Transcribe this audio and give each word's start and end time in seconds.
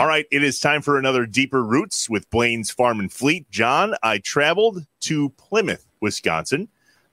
All 0.00 0.06
right, 0.06 0.24
it 0.30 0.42
is 0.42 0.58
time 0.58 0.80
for 0.80 0.96
another 0.96 1.26
Deeper 1.26 1.62
Roots 1.62 2.08
with 2.08 2.30
Blaine's 2.30 2.70
Farm 2.70 3.00
and 3.00 3.12
Fleet. 3.12 3.44
John, 3.50 3.94
I 4.02 4.16
traveled 4.16 4.86
to 5.00 5.28
Plymouth, 5.36 5.86
Wisconsin. 6.00 6.68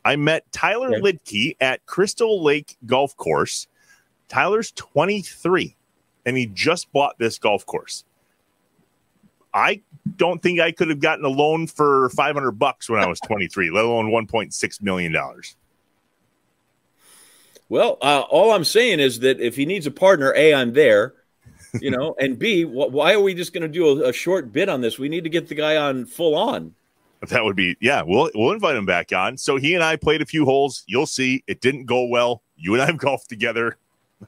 I 0.05 0.15
met 0.15 0.49
Tyler 0.53 0.95
Okay. 0.95 1.01
Lidke 1.01 1.57
at 1.59 1.85
Crystal 1.85 2.41
Lake 2.41 2.77
Golf 2.85 3.13
Course. 3.17 3.67
Tyler's 4.29 4.71
23, 4.71 5.75
and 6.25 6.37
he 6.37 6.45
just 6.45 6.89
bought 6.93 7.19
this 7.19 7.37
golf 7.37 7.65
course. 7.65 8.05
I 9.53 9.81
don't 10.15 10.41
think 10.41 10.61
I 10.61 10.71
could 10.71 10.87
have 10.87 11.01
gotten 11.01 11.25
a 11.25 11.29
loan 11.29 11.67
for 11.67 12.07
500 12.11 12.51
bucks 12.53 12.89
when 12.89 13.01
I 13.01 13.07
was 13.07 13.19
23, 13.19 13.69
let 13.69 13.83
alone 13.83 14.11
1.6 14.11 14.81
million 14.81 15.11
dollars. 15.11 15.57
Well, 17.67 17.97
uh, 18.01 18.21
all 18.29 18.53
I'm 18.53 18.63
saying 18.63 19.01
is 19.01 19.19
that 19.19 19.41
if 19.41 19.57
he 19.57 19.65
needs 19.65 19.85
a 19.85 19.91
partner, 19.91 20.33
A, 20.37 20.53
I'm 20.53 20.71
there, 20.71 21.15
you 21.81 21.91
know, 21.91 22.15
and 22.19 22.37
B, 22.37 22.63
wh- 22.63 22.91
why 22.91 23.13
are 23.13 23.21
we 23.21 23.33
just 23.33 23.53
going 23.53 23.61
to 23.61 23.67
do 23.67 24.03
a, 24.03 24.09
a 24.09 24.13
short 24.13 24.51
bit 24.51 24.69
on 24.69 24.81
this? 24.81 24.97
We 24.97 25.09
need 25.09 25.23
to 25.23 25.29
get 25.29 25.47
the 25.47 25.55
guy 25.55 25.77
on 25.77 26.05
full 26.05 26.35
on. 26.35 26.73
That 27.29 27.43
would 27.43 27.55
be 27.55 27.75
yeah. 27.81 28.03
We'll 28.05 28.29
we'll 28.35 28.51
invite 28.51 28.75
him 28.75 28.85
back 28.85 29.11
on. 29.11 29.37
So 29.37 29.57
he 29.57 29.73
and 29.73 29.83
I 29.83 29.95
played 29.95 30.21
a 30.21 30.25
few 30.25 30.45
holes. 30.45 30.83
You'll 30.87 31.07
see 31.07 31.43
it 31.47 31.61
didn't 31.61 31.85
go 31.85 32.05
well. 32.05 32.43
You 32.55 32.73
and 32.73 32.81
I 32.81 32.85
have 32.85 32.97
golfed 32.99 33.29
together. 33.29 33.77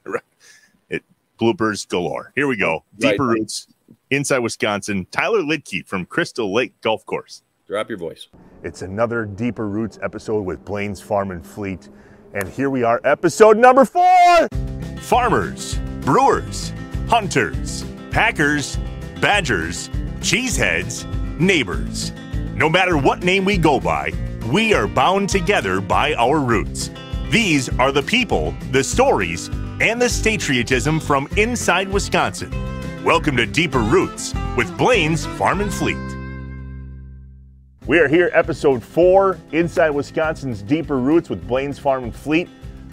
it 0.90 1.04
bloopers 1.40 1.86
galore. 1.88 2.32
Here 2.34 2.48
we 2.48 2.56
go. 2.56 2.84
Right. 3.00 3.12
Deeper 3.12 3.26
roots 3.26 3.68
inside 4.10 4.38
Wisconsin. 4.40 5.06
Tyler 5.10 5.40
Lidke 5.40 5.86
from 5.86 6.04
Crystal 6.04 6.52
Lake 6.52 6.78
Golf 6.80 7.06
Course. 7.06 7.42
Drop 7.66 7.88
your 7.88 7.98
voice. 7.98 8.26
It's 8.64 8.82
another 8.82 9.24
Deeper 9.24 9.68
Roots 9.68 9.96
episode 10.02 10.42
with 10.42 10.64
Blaine's 10.64 11.00
Farm 11.00 11.30
and 11.30 11.46
Fleet. 11.46 11.88
And 12.34 12.48
here 12.48 12.68
we 12.68 12.82
are, 12.82 13.00
episode 13.04 13.56
number 13.56 13.84
four. 13.84 14.48
Farmers, 14.98 15.78
brewers, 16.00 16.72
hunters, 17.10 17.84
packers, 18.12 18.76
badgers, 19.20 19.88
cheeseheads, 20.20 21.04
neighbors. 21.40 22.12
No 22.54 22.68
matter 22.68 22.96
what 22.96 23.24
name 23.24 23.44
we 23.44 23.58
go 23.58 23.80
by, 23.80 24.12
we 24.46 24.74
are 24.74 24.86
bound 24.86 25.28
together 25.28 25.80
by 25.80 26.14
our 26.14 26.38
roots. 26.38 26.88
These 27.28 27.68
are 27.80 27.90
the 27.90 28.04
people, 28.04 28.54
the 28.70 28.84
stories, 28.84 29.48
and 29.80 30.00
the 30.00 30.20
patriotism 30.22 31.00
from 31.00 31.26
inside 31.36 31.88
Wisconsin. 31.88 32.52
Welcome 33.02 33.36
to 33.38 33.46
Deeper 33.46 33.80
Roots 33.80 34.32
with 34.56 34.78
Blaine's 34.78 35.26
Farm 35.26 35.60
and 35.60 35.74
Fleet. 35.74 35.96
We 37.88 37.98
are 37.98 38.06
here, 38.06 38.30
episode 38.34 38.84
four, 38.84 39.36
inside 39.50 39.90
Wisconsin's 39.90 40.62
Deeper 40.62 40.98
Roots 40.98 41.28
with 41.28 41.44
Blaine's 41.48 41.80
Farm 41.80 42.04
and 42.04 42.14
Fleet. 42.14 42.48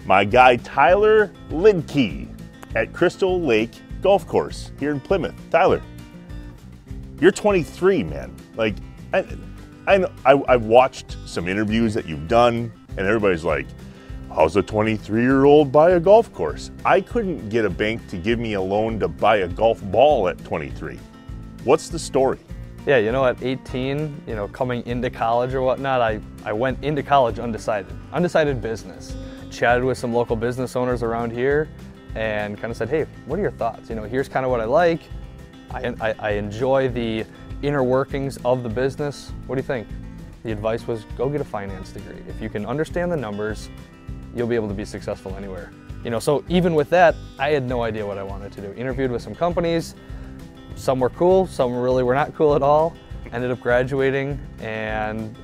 My 0.07 0.25
guy 0.25 0.55
Tyler 0.55 1.31
Lidke 1.51 2.27
at 2.75 2.93
Crystal 2.93 3.39
Lake 3.39 3.73
Golf 4.01 4.27
Course 4.27 4.71
here 4.79 4.91
in 4.91 4.99
Plymouth. 4.99 5.35
Tyler, 5.49 5.81
you're 7.19 7.31
23, 7.31 8.03
man. 8.03 8.35
Like, 8.55 8.75
I, 9.13 9.25
I, 9.87 10.05
I, 10.25 10.43
I've 10.47 10.65
watched 10.65 11.17
some 11.25 11.47
interviews 11.47 11.93
that 11.93 12.05
you've 12.05 12.27
done, 12.27 12.71
and 12.89 12.99
everybody's 12.99 13.43
like, 13.43 13.67
How's 14.37 14.55
a 14.55 14.61
23 14.61 15.21
year 15.21 15.45
old 15.45 15.71
buy 15.71 15.91
a 15.91 15.99
golf 15.99 16.31
course? 16.31 16.69
I 16.85 17.01
couldn't 17.01 17.49
get 17.49 17.65
a 17.65 17.69
bank 17.71 18.07
to 18.09 18.17
give 18.17 18.37
me 18.37 18.53
a 18.53 18.61
loan 18.61 18.99
to 18.99 19.07
buy 19.07 19.37
a 19.37 19.47
golf 19.47 19.81
ball 19.85 20.27
at 20.27 20.37
23. 20.43 20.99
What's 21.63 21.89
the 21.89 21.97
story? 21.97 22.37
Yeah, 22.85 22.97
you 22.97 23.11
know, 23.11 23.25
at 23.25 23.41
18, 23.41 24.23
you 24.27 24.35
know, 24.35 24.47
coming 24.49 24.85
into 24.85 25.09
college 25.09 25.55
or 25.55 25.61
whatnot, 25.61 26.01
I, 26.01 26.19
I 26.45 26.53
went 26.53 26.83
into 26.83 27.01
college 27.01 27.39
undecided, 27.39 27.91
undecided 28.13 28.61
business. 28.61 29.15
Chatted 29.49 29.83
with 29.83 29.97
some 29.97 30.13
local 30.13 30.35
business 30.35 30.75
owners 30.75 31.01
around 31.01 31.31
here 31.31 31.67
and 32.17 32.59
kind 32.59 32.71
of 32.71 32.77
said, 32.77 32.89
hey, 32.89 33.05
what 33.27 33.37
are 33.37 33.43
your 33.43 33.51
thoughts? 33.51 33.91
You 33.91 33.95
know, 33.95 34.01
here's 34.01 34.27
kind 34.27 34.43
of 34.43 34.49
what 34.49 34.59
I 34.59 34.65
like. 34.65 35.01
I, 35.69 35.93
I, 36.01 36.15
I 36.17 36.31
enjoy 36.31 36.87
the 36.87 37.23
inner 37.61 37.83
workings 37.83 38.39
of 38.43 38.63
the 38.63 38.69
business. 38.69 39.31
What 39.45 39.55
do 39.55 39.59
you 39.59 39.67
think? 39.67 39.87
The 40.43 40.51
advice 40.51 40.87
was 40.87 41.03
go 41.15 41.29
get 41.29 41.41
a 41.41 41.45
finance 41.45 41.91
degree. 41.91 42.23
If 42.27 42.41
you 42.41 42.49
can 42.49 42.65
understand 42.65 43.11
the 43.11 43.17
numbers, 43.17 43.69
you'll 44.35 44.47
be 44.47 44.55
able 44.55 44.67
to 44.67 44.73
be 44.73 44.83
successful 44.83 45.35
anywhere. 45.35 45.71
You 46.03 46.09
know, 46.09 46.17
so 46.17 46.43
even 46.49 46.73
with 46.73 46.89
that, 46.89 47.13
I 47.37 47.49
had 47.49 47.63
no 47.63 47.83
idea 47.83 48.03
what 48.03 48.17
I 48.17 48.23
wanted 48.23 48.51
to 48.53 48.61
do. 48.61 48.73
Interviewed 48.73 49.11
with 49.11 49.21
some 49.21 49.35
companies, 49.35 49.93
some 50.75 50.99
were 50.99 51.11
cool, 51.11 51.45
some 51.45 51.75
really 51.75 52.01
were 52.01 52.15
not 52.15 52.33
cool 52.33 52.55
at 52.55 52.63
all. 52.63 52.95
Ended 53.31 53.51
up 53.51 53.59
graduating 53.59 54.39
and 54.59 55.35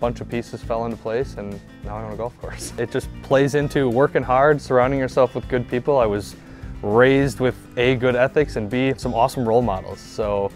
bunch 0.00 0.20
of 0.22 0.28
pieces 0.28 0.62
fell 0.62 0.86
into 0.86 0.96
place 0.96 1.34
and 1.36 1.60
now 1.84 1.98
I 1.98 2.02
own 2.02 2.12
a 2.12 2.16
golf 2.16 2.36
course. 2.40 2.72
It 2.78 2.90
just 2.90 3.08
plays 3.22 3.54
into 3.54 3.88
working 3.88 4.22
hard, 4.22 4.60
surrounding 4.60 4.98
yourself 4.98 5.34
with 5.34 5.46
good 5.48 5.68
people. 5.68 5.98
I 5.98 6.06
was 6.06 6.34
raised 6.82 7.38
with 7.38 7.54
A, 7.76 7.94
good 7.96 8.16
ethics 8.16 8.56
and 8.56 8.70
B, 8.70 8.94
some 8.96 9.14
awesome 9.14 9.46
role 9.46 9.60
models. 9.60 10.00
So 10.00 10.50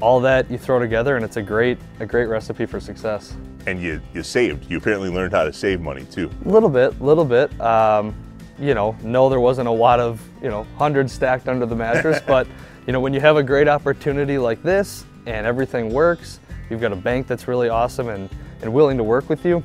all 0.00 0.20
that 0.20 0.50
you 0.50 0.56
throw 0.56 0.78
together 0.78 1.16
and 1.16 1.24
it's 1.24 1.36
a 1.36 1.42
great, 1.42 1.78
a 2.00 2.06
great 2.06 2.26
recipe 2.26 2.64
for 2.64 2.80
success. 2.80 3.36
And 3.66 3.82
you, 3.82 4.00
you 4.14 4.22
saved. 4.22 4.70
You 4.70 4.78
apparently 4.78 5.10
learned 5.10 5.32
how 5.32 5.44
to 5.44 5.52
save 5.52 5.80
money 5.82 6.04
too. 6.06 6.30
A 6.46 6.48
little 6.48 6.70
bit, 6.70 7.00
little 7.02 7.26
bit. 7.26 7.60
Um, 7.60 8.14
you 8.58 8.74
know, 8.74 8.96
no, 9.02 9.28
there 9.28 9.40
wasn't 9.40 9.68
a 9.68 9.72
lot 9.72 10.00
of, 10.00 10.26
you 10.42 10.48
know, 10.48 10.66
hundreds 10.76 11.12
stacked 11.12 11.46
under 11.48 11.66
the 11.66 11.76
mattress, 11.76 12.20
but, 12.26 12.46
you 12.86 12.92
know, 12.92 13.00
when 13.00 13.12
you 13.12 13.20
have 13.20 13.36
a 13.36 13.42
great 13.42 13.68
opportunity 13.68 14.38
like 14.38 14.62
this 14.62 15.04
and 15.26 15.46
everything 15.46 15.92
works, 15.92 16.40
you've 16.70 16.80
got 16.80 16.92
a 16.92 16.96
bank 16.96 17.26
that's 17.26 17.46
really 17.46 17.68
awesome 17.68 18.08
and, 18.08 18.30
and 18.62 18.72
willing 18.72 18.96
to 18.96 19.04
work 19.04 19.28
with 19.28 19.44
you, 19.44 19.62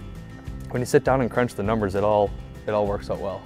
when 0.71 0.81
you 0.81 0.85
sit 0.85 1.03
down 1.03 1.21
and 1.21 1.29
crunch 1.29 1.53
the 1.55 1.63
numbers, 1.63 1.95
it 1.95 2.03
all, 2.03 2.31
it 2.67 2.71
all 2.71 2.85
works 2.87 3.09
out 3.09 3.19
well. 3.19 3.41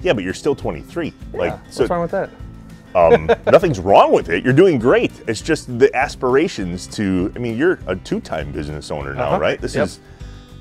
Yeah, 0.00 0.12
but 0.12 0.22
you're 0.24 0.34
still 0.34 0.54
23. 0.54 1.12
Like, 1.32 1.50
yeah, 1.50 1.58
so 1.70 1.82
what's 1.82 1.90
wrong 1.90 2.02
with 2.02 2.10
that? 2.12 2.30
um, 2.94 3.26
nothing's 3.46 3.78
wrong 3.80 4.12
with 4.12 4.28
it. 4.30 4.44
You're 4.44 4.52
doing 4.54 4.78
great. 4.78 5.12
It's 5.28 5.42
just 5.42 5.78
the 5.78 5.94
aspirations 5.94 6.86
to. 6.88 7.30
I 7.36 7.38
mean, 7.38 7.56
you're 7.58 7.78
a 7.86 7.94
two-time 7.96 8.50
business 8.52 8.90
owner 8.90 9.14
now, 9.14 9.30
Uh-huh. 9.30 9.40
right? 9.40 9.60
This 9.60 9.74
Yep. 9.74 9.84
is 9.84 10.00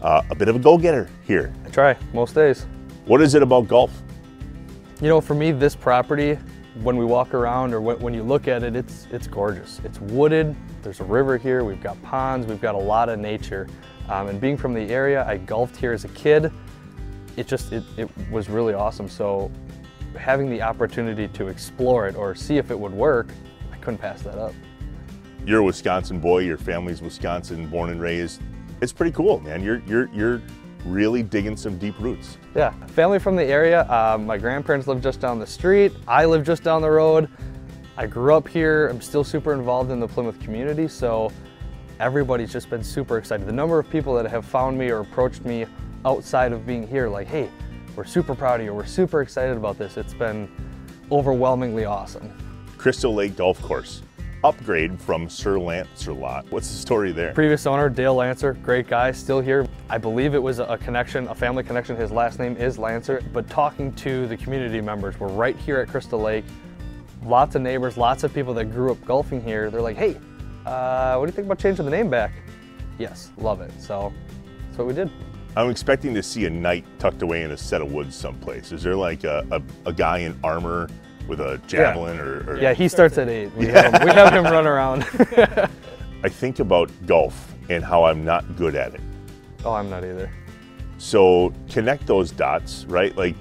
uh, 0.01 0.21
a 0.29 0.35
bit 0.35 0.47
of 0.49 0.55
a 0.55 0.59
go-getter 0.59 1.09
here. 1.25 1.53
I 1.65 1.69
try 1.69 1.95
most 2.13 2.35
days. 2.35 2.65
What 3.05 3.21
is 3.21 3.33
it 3.35 3.41
about 3.41 3.67
golf? 3.67 3.91
You 5.01 5.07
know, 5.07 5.21
for 5.21 5.35
me, 5.35 5.51
this 5.51 5.75
property, 5.75 6.38
when 6.83 6.97
we 6.97 7.05
walk 7.05 7.33
around 7.33 7.73
or 7.73 7.79
when, 7.81 7.97
when 7.99 8.13
you 8.13 8.23
look 8.23 8.47
at 8.47 8.63
it, 8.63 8.75
it's 8.75 9.07
it's 9.11 9.27
gorgeous. 9.27 9.79
It's 9.85 9.99
wooded. 10.01 10.55
There's 10.83 10.99
a 10.99 11.03
river 11.05 11.38
here. 11.38 11.63
We've 11.63 11.81
got 11.81 12.01
ponds. 12.03 12.45
We've 12.47 12.61
got 12.61 12.75
a 12.75 12.79
lot 12.79 13.07
of 13.09 13.19
nature. 13.19 13.67
Um, 14.09 14.28
and 14.28 14.40
being 14.40 14.57
from 14.57 14.73
the 14.73 14.90
area, 14.90 15.25
I 15.28 15.38
golfed 15.38 15.75
here 15.75 15.94
as 15.94 16.06
a 16.06 16.09
kid. 16.09 16.51
It 17.35 17.47
just 17.47 17.72
it, 17.72 17.84
it 17.97 18.09
was 18.31 18.50
really 18.50 18.73
awesome. 18.73 19.09
So 19.09 19.51
having 20.18 20.50
the 20.50 20.62
opportunity 20.62 21.28
to 21.28 21.47
explore 21.47 22.07
it 22.07 22.16
or 22.16 22.34
see 22.35 22.57
if 22.57 22.72
it 22.72 22.79
would 22.79 22.94
work, 22.94 23.28
I 23.72 23.78
couldn't 23.78 24.00
pass 24.00 24.22
that 24.23 24.38
up. 24.38 24.53
You're 25.45 25.59
a 25.59 25.63
Wisconsin 25.63 26.19
boy. 26.19 26.40
Your 26.40 26.57
family's 26.57 27.01
Wisconsin, 27.01 27.68
born 27.68 27.90
and 27.90 28.01
raised. 28.01 28.41
It's 28.81 28.94
pretty 28.94 29.12
cool, 29.12 29.40
man. 29.40 29.63
You're 29.63 29.81
you're 29.88 30.09
you're 30.13 30.41
really 30.85 31.24
digging 31.24 31.57
some 31.57 31.78
deep 31.78 32.00
roots. 32.00 32.38
Yeah, 32.56 32.72
family 32.88 33.19
from 33.19 33.35
the 33.35 33.44
area. 33.44 33.89
Um, 33.91 34.25
my 34.25 34.38
grandparents 34.38 34.88
live 34.88 35.01
just 35.01 35.19
down 35.19 35.39
the 35.39 35.47
street. 35.47 35.94
I 36.07 36.25
live 36.25 36.45
just 36.45 36.63
down 36.63 36.81
the 36.81 36.89
road. 36.89 37.29
I 37.97 38.06
grew 38.06 38.34
up 38.35 38.47
here. 38.47 38.88
I'm 38.88 39.01
still 39.01 39.24
super 39.24 39.53
involved 39.53 39.91
in 39.91 40.00
the 40.00 40.07
Plymouth 40.07 40.39
community, 40.39 40.88
so 40.88 41.31
everybody's 41.99 42.51
just 42.51 42.69
been 42.69 42.83
super 42.83 43.17
excited. 43.17 43.47
The 43.47 43.51
number 43.51 43.79
of 43.79 43.89
people 43.89 44.13
that 44.15 44.29
have 44.29 44.45
found 44.45 44.77
me 44.77 44.89
or 44.89 44.99
approached 44.99 45.45
me 45.45 45.65
outside 46.05 46.51
of 46.51 46.65
being 46.65 46.87
here, 46.87 47.07
like, 47.07 47.27
hey, 47.27 47.49
we're 47.95 48.05
super 48.05 48.35
proud 48.35 48.59
of 48.59 48.65
you, 48.65 48.73
we're 48.73 48.85
super 48.85 49.21
excited 49.21 49.57
about 49.57 49.77
this. 49.77 49.97
It's 49.97 50.13
been 50.13 50.49
overwhelmingly 51.11 51.85
awesome. 51.85 52.31
Crystal 52.77 53.13
Lake 53.13 53.35
Golf 53.35 53.61
Course, 53.61 54.03
upgrade 54.43 55.01
from 55.01 55.27
Sir 55.27 55.57
Lancelot. 55.57 56.45
What's 56.51 56.69
the 56.69 56.77
story 56.77 57.11
there? 57.11 57.33
Previous 57.33 57.65
owner, 57.65 57.89
Dale 57.89 58.13
Lancer, 58.13 58.53
great 58.53 58.87
guy, 58.87 59.11
still 59.11 59.41
here. 59.41 59.65
I 59.89 59.97
believe 59.97 60.35
it 60.35 60.41
was 60.41 60.59
a 60.59 60.77
connection, 60.77 61.27
a 61.27 61.35
family 61.35 61.63
connection. 61.63 61.95
His 61.95 62.11
last 62.11 62.37
name 62.37 62.55
is 62.57 62.77
Lancer. 62.77 63.21
But 63.33 63.49
talking 63.49 63.91
to 63.93 64.27
the 64.27 64.37
community 64.37 64.79
members, 64.79 65.19
we're 65.19 65.29
right 65.29 65.57
here 65.57 65.77
at 65.77 65.87
Crystal 65.87 66.19
Lake. 66.19 66.45
Lots 67.23 67.55
of 67.55 67.63
neighbors, 67.63 67.97
lots 67.97 68.23
of 68.23 68.33
people 68.33 68.53
that 68.53 68.65
grew 68.65 68.91
up 68.91 69.03
golfing 69.05 69.41
here. 69.41 69.71
They're 69.71 69.81
like, 69.81 69.97
hey, 69.97 70.17
uh, 70.67 71.15
what 71.17 71.25
do 71.25 71.29
you 71.29 71.35
think 71.35 71.45
about 71.45 71.59
changing 71.59 71.85
the 71.85 71.91
name 71.91 72.09
back? 72.09 72.31
Yes, 72.99 73.31
love 73.37 73.61
it. 73.61 73.71
So 73.79 74.13
that's 74.65 74.77
what 74.77 74.87
we 74.87 74.93
did. 74.93 75.09
I'm 75.55 75.69
expecting 75.69 76.13
to 76.13 76.21
see 76.21 76.45
a 76.45 76.49
knight 76.49 76.85
tucked 76.99 77.21
away 77.21 77.43
in 77.43 77.51
a 77.51 77.57
set 77.57 77.81
of 77.81 77.91
woods 77.91 78.15
someplace. 78.15 78.71
Is 78.71 78.83
there 78.83 78.95
like 78.95 79.23
a, 79.23 79.45
a, 79.51 79.89
a 79.89 79.93
guy 79.93 80.19
in 80.19 80.37
armor 80.43 80.89
with 81.27 81.39
a 81.39 81.59
javelin 81.67 82.19
or, 82.19 82.49
or 82.49 82.59
Yeah, 82.59 82.73
he 82.73 82.87
starts 82.87 83.17
at 83.17 83.27
eight. 83.29 83.53
We, 83.55 83.67
have, 83.67 83.93
him, 83.93 84.05
we 84.05 84.11
have 84.13 84.33
him 84.33 84.43
run 84.43 84.67
around. 84.67 85.03
I 86.23 86.29
think 86.29 86.59
about 86.59 86.91
golf 87.05 87.55
and 87.69 87.83
how 87.83 88.03
I'm 88.03 88.23
not 88.23 88.55
good 88.55 88.75
at 88.75 88.93
it. 88.93 89.01
oh, 89.65 89.73
I'm 89.73 89.89
not 89.89 90.03
either. 90.03 90.29
So 90.99 91.53
connect 91.69 92.07
those 92.07 92.31
dots, 92.31 92.85
right? 92.85 93.15
Like 93.17 93.35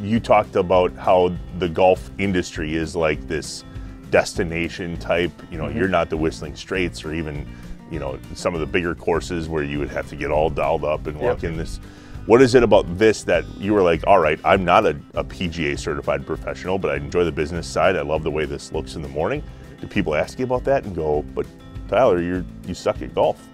you 0.00 0.20
talked 0.20 0.56
about 0.56 0.94
how 0.96 1.34
the 1.58 1.68
golf 1.68 2.10
industry 2.18 2.74
is 2.74 2.96
like 2.96 3.26
this 3.28 3.64
destination 4.12 4.96
type. 4.98 5.32
You 5.50 5.58
know, 5.58 5.68
you're 5.68 5.88
not 5.88 6.08
the 6.08 6.16
Whistling 6.16 6.54
Straits 6.54 7.04
or 7.04 7.12
even, 7.12 7.46
you 7.90 7.98
know, 7.98 8.18
some 8.34 8.54
of 8.54 8.60
the 8.60 8.66
bigger 8.66 8.94
courses 8.94 9.48
where 9.48 9.64
you 9.64 9.80
would 9.80 9.90
have 9.90 10.08
to 10.10 10.16
get 10.16 10.30
all 10.30 10.48
dialed 10.50 10.84
up 10.84 11.08
and 11.08 11.18
walk 11.18 11.42
Yep. 11.42 11.50
in 11.52 11.56
this. 11.56 11.80
What 12.26 12.40
is 12.40 12.54
it 12.54 12.62
about 12.62 12.84
this 12.96 13.24
that 13.24 13.44
you 13.58 13.72
were 13.74 13.82
like, 13.82 14.06
all 14.06 14.20
right, 14.20 14.38
I'm 14.44 14.64
not 14.64 14.86
a, 14.86 14.90
a 15.14 15.24
PGA 15.24 15.76
certified 15.76 16.24
professional, 16.24 16.78
but 16.78 16.92
I 16.92 16.96
enjoy 16.96 17.24
the 17.24 17.32
business 17.32 17.66
side. 17.66 17.96
I 17.96 18.02
love 18.02 18.22
the 18.22 18.30
way 18.30 18.44
this 18.44 18.70
looks 18.70 18.94
in 18.94 19.02
the 19.02 19.08
morning. 19.08 19.42
do 19.80 19.88
people 19.88 20.14
ask 20.14 20.38
you 20.38 20.44
about 20.44 20.62
that 20.64 20.84
and 20.84 20.94
go, 20.94 21.22
but 21.34 21.46
Tyler, 21.88 22.20
you're 22.22 22.44
you 22.64 22.74
suck 22.74 23.02
at 23.02 23.12
golf? 23.14 23.48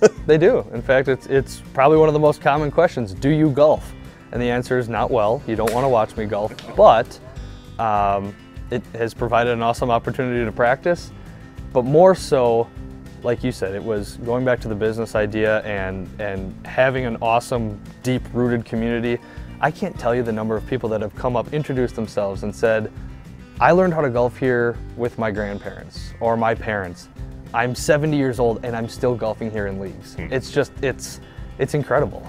They 0.26 0.36
do. 0.38 0.66
In 0.74 0.82
fact, 0.82 1.08
it's 1.08 1.26
it's 1.26 1.62
probably 1.72 1.96
one 1.98 2.08
of 2.08 2.12
the 2.14 2.20
most 2.20 2.40
common 2.42 2.70
questions. 2.70 3.14
Do 3.14 3.30
you 3.30 3.48
golf? 3.50 3.92
And 4.32 4.42
the 4.42 4.50
answer 4.50 4.76
is 4.78 4.86
not 4.88 5.10
well. 5.10 5.42
You 5.46 5.54
don't 5.56 5.72
want 5.72 5.84
to 5.84 5.88
watch 5.88 6.14
me 6.16 6.26
golf, 6.26 6.52
but 6.76 7.18
um, 7.78 8.34
it 8.74 8.82
has 8.94 9.14
provided 9.14 9.52
an 9.52 9.62
awesome 9.62 9.90
opportunity 9.90 10.44
to 10.44 10.52
practice. 10.52 11.12
But 11.72 11.84
more 11.84 12.14
so, 12.14 12.68
like 13.22 13.44
you 13.44 13.52
said, 13.52 13.74
it 13.74 13.82
was 13.82 14.16
going 14.18 14.44
back 14.44 14.60
to 14.60 14.68
the 14.68 14.74
business 14.74 15.14
idea 15.14 15.60
and 15.62 16.08
and 16.20 16.54
having 16.66 17.06
an 17.06 17.16
awesome, 17.22 17.80
deep-rooted 18.02 18.64
community. 18.64 19.18
I 19.60 19.70
can't 19.70 19.98
tell 19.98 20.14
you 20.14 20.22
the 20.22 20.32
number 20.32 20.56
of 20.56 20.66
people 20.66 20.88
that 20.90 21.00
have 21.00 21.14
come 21.14 21.36
up, 21.36 21.54
introduced 21.54 21.94
themselves, 21.94 22.42
and 22.42 22.54
said, 22.54 22.92
"I 23.60 23.70
learned 23.70 23.94
how 23.94 24.00
to 24.00 24.10
golf 24.10 24.36
here 24.36 24.76
with 24.96 25.18
my 25.18 25.30
grandparents 25.30 26.12
or 26.20 26.36
my 26.36 26.54
parents." 26.54 27.08
I'm 27.54 27.76
70 27.76 28.16
years 28.16 28.40
old 28.40 28.64
and 28.64 28.74
I'm 28.74 28.88
still 28.88 29.14
golfing 29.14 29.48
here 29.48 29.68
in 29.68 29.78
leagues. 29.78 30.14
Hmm. 30.14 30.32
It's 30.32 30.50
just 30.50 30.72
it's 30.82 31.20
it's 31.58 31.74
incredible. 31.74 32.26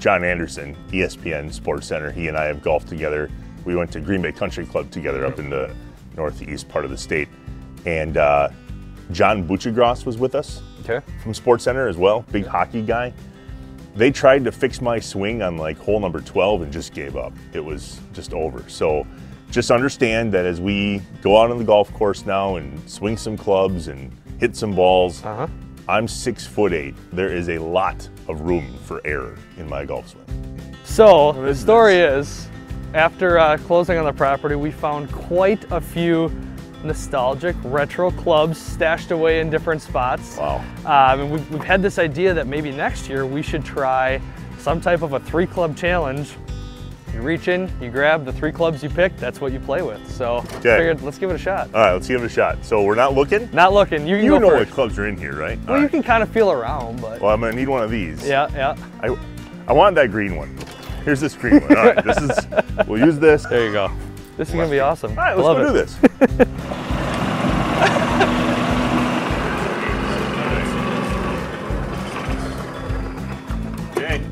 John 0.00 0.24
Anderson, 0.24 0.76
ESPN 0.88 1.52
Sports 1.52 1.86
Center. 1.86 2.10
He 2.10 2.28
and 2.28 2.36
I 2.36 2.46
have 2.46 2.62
golfed 2.62 2.88
together. 2.88 3.30
We 3.66 3.76
went 3.76 3.92
to 3.92 4.00
Green 4.00 4.22
Bay 4.22 4.32
Country 4.32 4.64
Club 4.64 4.90
together 4.90 5.26
up 5.26 5.38
in 5.38 5.50
the 5.50 5.74
northeast 6.16 6.68
part 6.68 6.84
of 6.86 6.90
the 6.90 6.96
state, 6.96 7.28
and 7.84 8.16
uh, 8.16 8.48
John 9.12 9.46
Buccigross 9.46 10.06
was 10.06 10.16
with 10.16 10.34
us 10.34 10.62
Okay. 10.88 11.04
from 11.22 11.34
Sports 11.34 11.64
Center 11.64 11.88
as 11.88 11.96
well. 11.98 12.22
Big 12.32 12.46
hockey 12.46 12.80
guy. 12.80 13.12
They 13.96 14.10
tried 14.10 14.44
to 14.44 14.52
fix 14.52 14.80
my 14.80 15.00
swing 15.00 15.42
on 15.42 15.56
like 15.58 15.76
hole 15.78 15.98
number 16.00 16.20
12 16.20 16.62
and 16.62 16.72
just 16.72 16.94
gave 16.94 17.16
up. 17.16 17.32
It 17.52 17.60
was 17.64 18.00
just 18.12 18.32
over. 18.34 18.62
So 18.68 19.06
just 19.50 19.70
understand 19.70 20.32
that 20.32 20.44
as 20.46 20.60
we 20.60 21.00
go 21.22 21.40
out 21.40 21.50
on 21.50 21.58
the 21.58 21.64
golf 21.64 21.92
course 21.92 22.24
now 22.26 22.56
and 22.56 22.88
swing 22.88 23.16
some 23.16 23.36
clubs 23.36 23.88
and 23.88 24.12
hit 24.38 24.54
some 24.54 24.74
balls, 24.74 25.24
Uh-huh. 25.24 25.48
I'm 25.88 26.06
six 26.08 26.46
foot 26.46 26.72
eight. 26.72 26.94
There 27.12 27.32
is 27.32 27.48
a 27.48 27.58
lot 27.58 28.08
of 28.28 28.40
room 28.42 28.76
for 28.84 29.00
error 29.04 29.36
in 29.56 29.68
my 29.68 29.84
golf 29.84 30.08
swing. 30.08 30.70
So 30.84 31.32
the 31.32 31.54
story 31.54 31.96
is, 31.96 32.48
after 32.94 33.38
uh, 33.38 33.58
closing 33.58 33.98
on 33.98 34.04
the 34.04 34.12
property, 34.12 34.54
we 34.54 34.70
found 34.70 35.10
quite 35.12 35.64
a 35.70 35.80
few 35.80 36.30
nostalgic 36.84 37.56
retro 37.64 38.10
clubs 38.12 38.58
stashed 38.60 39.10
away 39.10 39.40
in 39.40 39.50
different 39.50 39.82
spots. 39.82 40.36
Wow. 40.36 40.58
Um, 40.84 41.20
and 41.20 41.32
we've, 41.32 41.50
we've 41.50 41.64
had 41.64 41.82
this 41.82 41.98
idea 41.98 42.32
that 42.34 42.46
maybe 42.46 42.70
next 42.70 43.08
year 43.08 43.26
we 43.26 43.42
should 43.42 43.64
try 43.64 44.20
some 44.58 44.80
type 44.80 45.02
of 45.02 45.12
a 45.12 45.20
three 45.20 45.46
club 45.46 45.76
challenge. 45.76 46.34
You 47.12 47.22
reach 47.22 47.48
in, 47.48 47.70
you 47.80 47.90
grab 47.90 48.24
the 48.26 48.32
three 48.32 48.52
clubs 48.52 48.82
you 48.82 48.90
picked, 48.90 49.18
that's 49.18 49.40
what 49.40 49.52
you 49.52 49.58
play 49.58 49.80
with. 49.82 50.08
So 50.10 50.42
figured 50.60 51.00
let's 51.02 51.18
give 51.18 51.30
it 51.30 51.34
a 51.34 51.38
shot. 51.38 51.68
All 51.74 51.80
right, 51.80 51.92
let's 51.92 52.06
give 52.06 52.22
it 52.22 52.26
a 52.26 52.28
shot. 52.28 52.62
So 52.64 52.82
we're 52.82 52.94
not 52.94 53.14
looking. 53.14 53.48
Not 53.52 53.72
looking, 53.72 54.06
you 54.06 54.16
You 54.16 54.38
know 54.38 54.50
first. 54.50 54.68
what 54.68 54.74
clubs 54.74 54.98
are 54.98 55.06
in 55.08 55.16
here, 55.16 55.34
right? 55.34 55.58
All 55.60 55.66
Well, 55.68 55.76
you 55.78 55.82
right. 55.84 55.90
can 55.90 56.02
kind 56.02 56.22
of 56.22 56.28
feel 56.28 56.52
around, 56.52 57.00
but 57.00 57.20
Well, 57.20 57.32
I'm 57.32 57.40
gonna 57.40 57.56
need 57.56 57.68
one 57.68 57.82
of 57.82 57.90
these. 57.90 58.26
yeah, 58.26 58.48
yeah. 58.54 58.76
I, 59.02 59.16
I 59.66 59.72
want 59.72 59.94
that 59.96 60.10
green 60.10 60.36
one. 60.36 60.56
Here's 61.06 61.20
this 61.20 61.34
green 61.36 61.60
one. 61.60 61.76
All 61.76 61.84
right, 61.84 62.04
this 62.04 62.18
is. 62.18 62.36
We'll 62.86 63.00
use 63.00 63.18
this. 63.18 63.46
There 63.46 63.64
you 63.64 63.72
go. 63.72 63.90
This 64.36 64.48
is 64.50 64.54
gonna 64.54 64.68
be 64.68 64.80
awesome. 64.80 65.14
right, 65.14 65.34
let's 65.36 65.44
Love 65.46 65.56
go 65.58 65.74
it. 65.74 65.86
do 65.86 66.28
this. 66.28 66.46
Okay. 73.96 74.22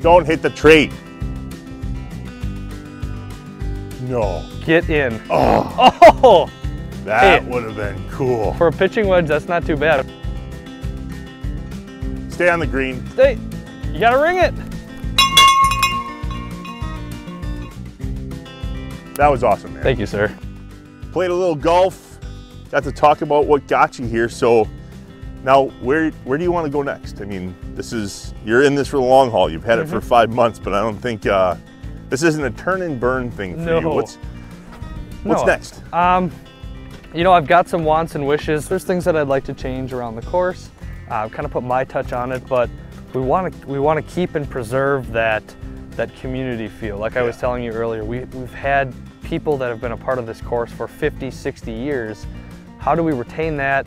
Don't 0.00 0.26
hit 0.26 0.42
the 0.42 0.50
tree. 0.50 0.90
No. 4.08 4.44
Get 4.64 4.88
in. 4.90 5.20
Oh, 5.30 5.76
Oh, 6.22 6.50
that 7.04 7.42
Hey. 7.42 7.48
would 7.48 7.64
have 7.64 7.76
been 7.76 8.02
cool. 8.10 8.54
for 8.54 8.66
a 8.68 8.72
pitching 8.72 9.06
wedge, 9.08 9.28
that's 9.28 9.46
not 9.48 9.64
too 9.64 9.76
bad. 9.76 10.06
Stay 12.40 12.48
on 12.48 12.58
the 12.58 12.66
green. 12.66 13.06
Stay. 13.10 13.36
You 13.92 14.00
gotta 14.00 14.16
ring 14.18 14.38
it. 14.38 14.54
That 19.16 19.28
was 19.30 19.44
awesome, 19.44 19.74
man. 19.74 19.82
Thank 19.82 19.98
you, 19.98 20.06
sir. 20.06 20.34
Played 21.12 21.32
a 21.32 21.34
little 21.34 21.54
golf. 21.54 22.18
Got 22.70 22.82
to 22.84 22.92
talk 22.92 23.20
about 23.20 23.44
what 23.44 23.68
got 23.68 23.98
you 23.98 24.06
here. 24.06 24.30
So 24.30 24.66
now, 25.44 25.64
where 25.82 26.12
where 26.24 26.38
do 26.38 26.44
you 26.44 26.50
want 26.50 26.64
to 26.64 26.70
go 26.70 26.80
next? 26.80 27.20
I 27.20 27.26
mean, 27.26 27.54
this 27.74 27.92
is 27.92 28.32
you're 28.42 28.62
in 28.62 28.74
this 28.74 28.88
for 28.88 28.96
the 28.96 29.02
long 29.02 29.30
haul. 29.30 29.50
You've 29.52 29.62
had 29.62 29.78
it 29.78 29.82
Mm-hmm. 29.82 29.92
for 29.96 30.00
five 30.00 30.30
months, 30.30 30.58
but 30.58 30.72
I 30.72 30.80
don't 30.80 30.96
think 30.96 31.26
uh, 31.26 31.56
this 32.08 32.22
isn't 32.22 32.42
a 32.42 32.52
turn 32.52 32.80
and 32.80 32.98
burn 32.98 33.30
thing 33.30 33.56
for 33.56 33.60
you. 33.74 33.80
No. 33.82 33.90
What's 33.90 34.14
what's 35.24 35.42
No. 35.42 35.46
next? 35.46 35.82
Um, 35.92 36.30
you 37.12 37.22
know, 37.22 37.34
I've 37.34 37.46
got 37.46 37.68
some 37.68 37.84
wants 37.84 38.14
and 38.14 38.26
wishes. 38.26 38.66
There's 38.66 38.84
things 38.84 39.04
that 39.04 39.14
I'd 39.14 39.28
like 39.28 39.44
to 39.44 39.52
change 39.52 39.92
around 39.92 40.16
the 40.16 40.22
course. 40.22 40.70
Uh, 41.10 41.28
kind 41.28 41.44
of 41.44 41.50
put 41.50 41.64
my 41.64 41.84
touch 41.84 42.12
on 42.12 42.32
it, 42.32 42.46
but 42.46 42.70
we 43.14 43.20
want 43.20 43.52
to 43.52 43.66
we 43.66 43.78
want 43.78 44.04
to 44.04 44.14
keep 44.14 44.36
and 44.36 44.48
preserve 44.48 45.10
that 45.12 45.42
that 45.96 46.14
community 46.16 46.68
feel. 46.68 46.98
Like 46.98 47.16
I 47.16 47.22
was 47.22 47.36
telling 47.36 47.62
you 47.64 47.72
earlier, 47.72 48.04
we, 48.04 48.20
we've 48.20 48.54
had 48.54 48.94
people 49.22 49.56
that 49.58 49.68
have 49.68 49.80
been 49.80 49.92
a 49.92 49.96
part 49.96 50.18
of 50.18 50.26
this 50.26 50.40
course 50.40 50.72
for 50.72 50.88
50, 50.88 51.30
60 51.30 51.72
years. 51.72 52.26
How 52.78 52.94
do 52.94 53.02
we 53.02 53.12
retain 53.12 53.56
that? 53.58 53.86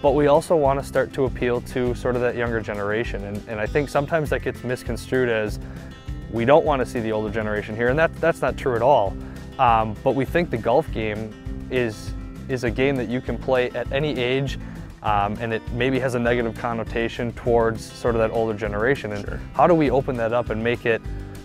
But 0.00 0.12
we 0.12 0.26
also 0.26 0.56
want 0.56 0.80
to 0.80 0.86
start 0.86 1.12
to 1.14 1.24
appeal 1.24 1.60
to 1.62 1.94
sort 1.94 2.14
of 2.14 2.22
that 2.22 2.36
younger 2.36 2.60
generation. 2.60 3.24
And, 3.24 3.42
and 3.48 3.60
I 3.60 3.66
think 3.66 3.88
sometimes 3.88 4.30
that 4.30 4.42
gets 4.42 4.62
misconstrued 4.64 5.28
as 5.28 5.58
we 6.30 6.44
don't 6.44 6.64
want 6.64 6.80
to 6.80 6.86
see 6.86 7.00
the 7.00 7.12
older 7.12 7.30
generation 7.30 7.76
here, 7.76 7.88
and 7.88 7.98
that, 7.98 8.14
that's 8.16 8.42
not 8.42 8.56
true 8.56 8.74
at 8.74 8.82
all. 8.82 9.16
Um, 9.58 9.94
but 10.02 10.14
we 10.14 10.24
think 10.24 10.50
the 10.50 10.58
golf 10.58 10.90
game 10.92 11.32
is 11.70 12.12
is 12.48 12.64
a 12.64 12.70
game 12.70 12.94
that 12.96 13.08
you 13.08 13.22
can 13.22 13.38
play 13.38 13.70
at 13.70 13.90
any 13.90 14.18
age, 14.18 14.58
um, 15.04 15.36
and 15.40 15.52
it 15.52 15.62
maybe 15.72 15.98
has 15.98 16.14
a 16.14 16.18
negative 16.18 16.56
connotation 16.56 17.32
towards 17.32 17.84
sort 17.92 18.14
of 18.14 18.20
that 18.20 18.30
older 18.30 18.54
generation. 18.54 19.12
And 19.12 19.24
Sure. 19.26 19.40
how 19.54 19.66
do 19.66 19.74
we 19.74 19.90
open 19.90 20.16
that 20.16 20.32
up 20.32 20.50
and 20.50 20.62
make 20.62 20.86
it 20.86 21.02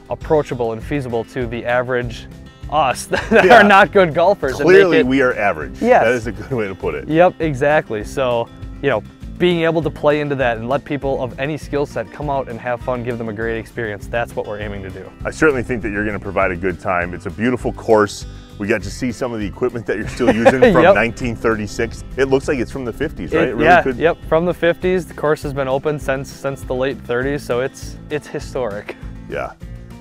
approachable 0.09 0.71
and 0.73 0.81
feasible 0.83 1.23
to 1.25 1.45
the 1.45 1.65
average 1.65 2.27
us 2.71 3.05
that 3.07 3.45
Yeah. 3.45 3.59
are 3.61 3.63
not 3.67 3.91
good 3.91 4.13
golfers? 4.13 4.59
and 4.59 4.63
Clearly, 4.67 4.99
it- 4.99 5.05
we 5.05 5.21
are 5.21 5.33
average. 5.35 5.81
Yes. 5.81 6.03
that 6.03 6.13
is 6.13 6.27
a 6.27 6.31
good 6.31 6.51
way 6.51 6.67
to 6.67 6.75
put 6.75 6.95
it. 6.95 7.07
Yep, 7.07 7.41
exactly. 7.41 8.03
So, 8.03 8.47
you 8.81 8.89
know, 8.89 9.03
being 9.37 9.61
able 9.63 9.81
to 9.81 9.89
play 9.89 10.19
into 10.19 10.35
that 10.35 10.57
and 10.57 10.67
let 10.67 10.83
people 10.83 11.21
of 11.23 11.37
any 11.39 11.57
skill 11.57 11.85
set 11.85 12.11
come 12.11 12.29
out 12.29 12.49
and 12.49 12.59
have 12.59 12.81
fun, 12.81 13.03
give 13.03 13.17
them 13.17 13.29
a 13.29 13.33
great 13.33 13.57
experience, 13.57 14.07
that's 14.07 14.35
what 14.35 14.45
we're 14.45 14.59
aiming 14.59 14.83
to 14.83 14.89
do. 14.89 15.09
I 15.23 15.31
certainly 15.31 15.63
think 15.63 15.81
that 15.83 15.91
you're 15.91 16.03
going 16.03 16.17
to 16.17 16.23
provide 16.23 16.51
a 16.51 16.57
good 16.57 16.79
time. 16.79 17.13
It's 17.13 17.25
a 17.25 17.29
beautiful 17.29 17.71
course. 17.73 18.25
We 18.59 18.67
got 18.67 18.83
to 18.83 18.91
see 18.91 19.11
some 19.11 19.33
of 19.33 19.39
the 19.39 19.47
equipment 19.47 19.85
that 19.87 19.97
you're 19.97 20.07
still 20.09 20.33
using 20.35 20.59
from 20.59 20.83
Yep. 20.83 20.95
1936. 20.95 22.03
It 22.17 22.25
looks 22.25 22.47
like 22.47 22.59
it's 22.59 22.71
from 22.71 22.85
the 22.85 22.91
50s, 22.93 23.33
right? 23.33 23.47
It- 23.47 23.53
really 23.55 23.63
yeah, 23.63 23.81
could- 23.81 23.95
yep, 23.97 24.17
from 24.27 24.45
the 24.45 24.51
50s. 24.53 25.07
The 25.07 25.13
course 25.13 25.41
has 25.43 25.53
been 25.53 25.67
open 25.69 25.97
since 25.97 26.29
since 26.29 26.61
the 26.61 26.75
late 26.75 26.97
30s, 27.05 27.41
so 27.41 27.61
it's 27.61 27.97
it's 28.09 28.27
historic. 28.27 28.95
Yeah. 29.29 29.53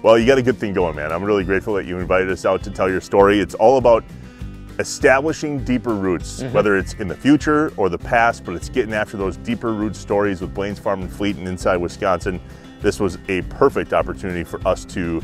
Well, 0.03 0.19
you 0.19 0.27
got 0.27 0.39
a 0.39 0.43
good 0.43 0.59
thing 0.59 0.73
going, 0.75 0.97
man. 0.97 1.11
I'm 1.13 1.25
really 1.25 1.45
grateful 1.45 1.75
that 1.75 1.85
you 1.87 1.99
invited 1.99 2.31
us 2.31 2.45
out 2.45 2.63
to 2.65 2.71
tell 2.71 2.89
your 2.91 3.01
story. 3.01 3.41
It's 3.41 3.55
all 3.55 3.79
about 3.79 4.05
establishing 4.79 5.65
deeper 5.65 5.95
roots, 5.95 6.41
Mm-hmm. 6.43 6.53
whether 6.55 6.77
it's 6.77 6.95
in 6.95 7.09
the 7.09 7.17
future 7.17 7.73
or 7.77 7.89
the 7.89 7.99
past, 7.99 8.45
but 8.45 8.55
it's 8.55 8.69
getting 8.69 8.95
after 8.95 9.17
those 9.17 9.37
deeper 9.39 9.73
root 9.73 9.97
stories 9.97 10.41
with 10.41 10.55
Blaine's 10.55 10.79
Farm 10.79 11.03
and 11.03 11.13
Fleet 11.13 11.37
and 11.37 11.49
inside 11.49 11.77
Wisconsin. 11.79 12.41
This 12.81 13.01
was 13.01 13.19
a 13.29 13.43
perfect 13.43 13.93
opportunity 13.93 14.45
for 14.45 14.61
us 14.67 14.85
to 14.87 15.21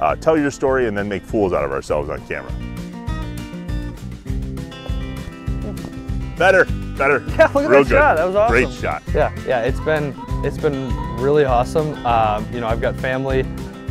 uh, 0.00 0.14
tell 0.16 0.36
your 0.38 0.50
story 0.50 0.86
and 0.86 0.96
then 0.96 1.08
make 1.08 1.22
fools 1.22 1.52
out 1.52 1.64
of 1.64 1.72
ourselves 1.72 2.08
on 2.10 2.24
camera. 2.26 2.52
Better, 6.36 6.66
better. 6.98 7.24
Yeah, 7.28 7.50
look 7.54 7.64
at 7.64 7.70
Real 7.70 7.70
that 7.70 7.70
good. 7.84 7.88
shot. 7.88 8.16
That 8.18 8.24
was 8.26 8.36
awesome. 8.36 8.52
Great 8.52 8.70
shot. 8.72 9.02
Yeah, 9.14 9.34
yeah, 9.46 9.62
it's 9.62 9.80
been 9.80 10.14
it's 10.44 10.58
been 10.58 10.94
really 11.16 11.44
awesome. 11.46 11.94
Um, 12.04 12.46
you 12.52 12.60
know, 12.60 12.66
I've 12.66 12.80
got 12.80 12.94
family 12.96 13.42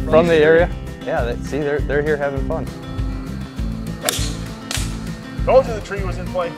from 0.06 0.28
the 0.28 0.36
area. 0.36 0.70
Yeah, 1.04 1.24
they, 1.24 1.44
see, 1.44 1.60
they're 1.60 1.80
they're 1.80 2.04
here 2.04 2.18
having 2.18 2.48
fun. 2.48 2.66
Told 5.46 5.66
you 5.68 5.74
the 5.74 5.82
tree 5.82 6.04
was 6.04 6.18
in 6.18 6.26
play. 6.28 6.52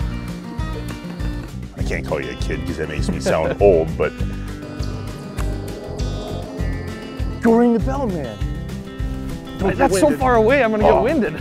I 1.77 1.83
can't 1.83 2.05
call 2.05 2.21
you 2.21 2.31
a 2.31 2.35
kid 2.35 2.61
because 2.61 2.77
that 2.77 2.89
makes 2.89 3.09
me 3.09 3.19
sound 3.21 3.55
old, 3.61 3.95
but. 3.97 4.11
Go 7.41 7.53
ring 7.57 7.73
the 7.73 7.79
bell, 7.79 8.07
man. 8.07 8.37
Don't 9.57 9.75
That's 9.77 9.99
so 9.99 10.15
far 10.17 10.35
away. 10.35 10.63
I'm 10.63 10.71
gonna 10.71 10.87
Oh. 10.87 11.03
get 11.03 11.03
winded. 11.03 11.33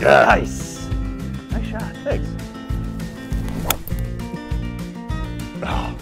Nice, 0.00 0.86
nice 1.50 1.66
shot. 1.66 1.82
Thanks. 2.04 2.28
Oh, 5.62 5.96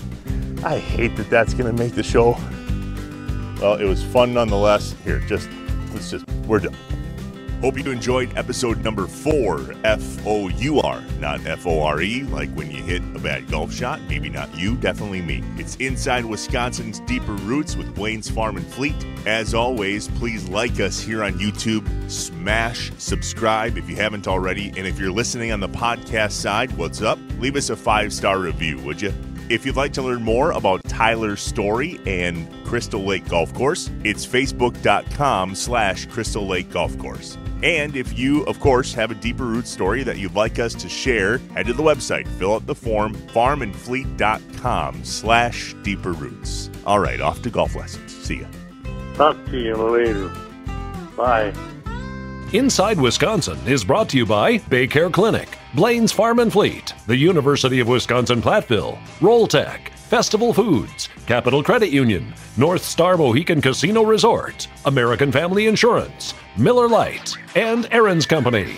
I 0.64 0.78
hate 0.78 1.16
that 1.16 1.30
that's 1.30 1.54
gonna 1.54 1.72
make 1.72 1.94
the 1.94 2.02
show. 2.02 2.36
Well, 3.60 3.74
it 3.74 3.84
was 3.84 4.02
fun 4.04 4.34
nonetheless. 4.34 4.94
Here, 5.04 5.20
just 5.20 5.48
let's 5.92 6.10
just 6.10 6.26
we're 6.46 6.60
done. 6.60 6.76
Hope 7.62 7.78
you 7.78 7.90
enjoyed 7.90 8.36
episode 8.36 8.84
number 8.84 9.06
four, 9.06 9.74
F 9.82 10.26
O 10.26 10.48
U 10.48 10.80
R, 10.80 11.02
not 11.18 11.44
F 11.46 11.66
O 11.66 11.82
R 11.82 12.02
E, 12.02 12.22
like 12.24 12.50
when 12.50 12.70
you 12.70 12.82
hit 12.82 13.00
a 13.16 13.18
bad 13.18 13.50
golf 13.50 13.72
shot. 13.72 13.98
Maybe 14.10 14.28
not 14.28 14.54
you, 14.54 14.76
definitely 14.76 15.22
me. 15.22 15.42
It's 15.56 15.74
Inside 15.76 16.26
Wisconsin's 16.26 17.00
Deeper 17.00 17.32
Roots 17.32 17.74
with 17.74 17.94
Blaine's 17.94 18.28
Farm 18.28 18.58
and 18.58 18.66
Fleet. 18.66 18.94
As 19.24 19.54
always, 19.54 20.06
please 20.06 20.46
like 20.50 20.80
us 20.80 21.00
here 21.00 21.24
on 21.24 21.32
YouTube, 21.38 21.88
smash 22.10 22.92
subscribe 22.98 23.78
if 23.78 23.88
you 23.88 23.96
haven't 23.96 24.28
already. 24.28 24.68
And 24.76 24.86
if 24.86 24.98
you're 24.98 25.10
listening 25.10 25.50
on 25.50 25.60
the 25.60 25.68
podcast 25.68 26.32
side, 26.32 26.70
what's 26.76 27.00
up? 27.00 27.18
Leave 27.38 27.56
us 27.56 27.70
a 27.70 27.76
five 27.76 28.12
star 28.12 28.38
review, 28.38 28.78
would 28.80 29.00
you? 29.00 29.14
If 29.48 29.64
you'd 29.64 29.76
like 29.76 29.94
to 29.94 30.02
learn 30.02 30.22
more 30.22 30.50
about 30.50 30.84
Tyler's 30.84 31.40
story 31.40 32.00
and 32.04 32.52
Crystal 32.66 33.02
Lake 33.02 33.26
Golf 33.28 33.54
Course, 33.54 33.90
it's 34.04 34.26
facebook.com 34.26 35.54
slash 35.54 36.04
Crystal 36.06 36.46
Lake 36.46 36.68
Golf 36.70 36.98
Course. 36.98 37.38
And 37.66 37.96
if 37.96 38.16
you, 38.16 38.44
of 38.44 38.60
course, 38.60 38.94
have 38.94 39.10
a 39.10 39.14
deeper 39.16 39.44
root 39.44 39.66
story 39.66 40.04
that 40.04 40.18
you'd 40.18 40.36
like 40.36 40.60
us 40.60 40.72
to 40.74 40.88
share, 40.88 41.38
head 41.52 41.66
to 41.66 41.72
the 41.72 41.82
website, 41.82 42.28
fill 42.38 42.54
out 42.54 42.64
the 42.64 42.76
form, 42.76 43.12
farmandfleet.com 43.16 45.04
slash 45.04 45.74
deeper 45.82 46.12
roots. 46.12 46.70
All 46.86 47.00
right, 47.00 47.20
off 47.20 47.42
to 47.42 47.50
golf 47.50 47.74
lessons. 47.74 48.16
See 48.16 48.36
ya. 48.36 48.46
Talk 49.14 49.44
to 49.46 49.58
you 49.58 49.74
later. 49.74 50.28
Bye. 51.16 51.52
Inside 52.52 53.00
Wisconsin 53.00 53.58
is 53.66 53.82
brought 53.82 54.08
to 54.10 54.16
you 54.16 54.26
by 54.26 54.58
Baycare 54.58 55.12
Clinic, 55.12 55.58
Blaine's 55.74 56.12
Farm 56.12 56.38
and 56.38 56.52
Fleet, 56.52 56.94
the 57.08 57.16
University 57.16 57.80
of 57.80 57.88
Wisconsin 57.88 58.40
Platteville, 58.40 58.96
Rolltech, 59.18 59.90
Festival 60.06 60.54
Foods, 60.54 61.08
Capital 61.26 61.64
Credit 61.64 61.90
Union, 61.90 62.32
North 62.56 62.84
Star 62.84 63.16
Mohican 63.16 63.60
Casino 63.60 64.04
Resort, 64.04 64.68
American 64.84 65.32
Family 65.32 65.66
Insurance, 65.66 66.32
Miller 66.56 66.88
Lite, 66.88 67.36
and 67.56 67.88
Aaron's 67.90 68.24
Company. 68.24 68.76